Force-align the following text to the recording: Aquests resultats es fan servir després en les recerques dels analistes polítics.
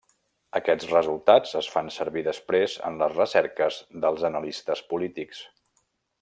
Aquests 0.59 0.85
resultats 0.93 1.51
es 1.59 1.67
fan 1.73 1.91
servir 1.97 2.23
després 2.29 2.73
en 2.91 2.97
les 3.03 3.13
recerques 3.19 3.79
dels 4.07 4.25
analistes 4.31 4.83
polítics. 4.95 5.45